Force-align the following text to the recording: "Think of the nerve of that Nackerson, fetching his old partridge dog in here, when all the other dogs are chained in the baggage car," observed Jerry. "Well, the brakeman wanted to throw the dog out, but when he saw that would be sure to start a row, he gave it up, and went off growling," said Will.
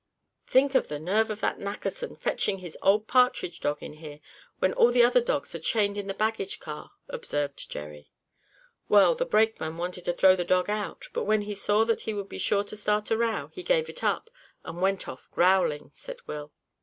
"Think 0.47 0.73
of 0.73 0.87
the 0.87 0.97
nerve 0.99 1.29
of 1.29 1.41
that 1.41 1.59
Nackerson, 1.59 2.15
fetching 2.15 2.57
his 2.57 2.75
old 2.81 3.05
partridge 3.07 3.59
dog 3.59 3.83
in 3.83 3.93
here, 3.93 4.19
when 4.57 4.73
all 4.73 4.89
the 4.91 5.03
other 5.03 5.21
dogs 5.21 5.53
are 5.53 5.59
chained 5.59 5.95
in 5.95 6.07
the 6.07 6.15
baggage 6.15 6.59
car," 6.59 6.93
observed 7.07 7.69
Jerry. 7.69 8.09
"Well, 8.89 9.13
the 9.13 9.27
brakeman 9.27 9.77
wanted 9.77 10.05
to 10.05 10.13
throw 10.13 10.35
the 10.35 10.43
dog 10.43 10.71
out, 10.71 11.07
but 11.13 11.25
when 11.25 11.43
he 11.43 11.53
saw 11.53 11.83
that 11.83 12.03
would 12.07 12.29
be 12.29 12.39
sure 12.39 12.63
to 12.63 12.75
start 12.75 13.11
a 13.11 13.17
row, 13.19 13.51
he 13.53 13.61
gave 13.61 13.89
it 13.89 14.03
up, 14.03 14.31
and 14.63 14.81
went 14.81 15.07
off 15.07 15.29
growling," 15.29 15.91
said 15.93 16.25
Will. 16.25 16.51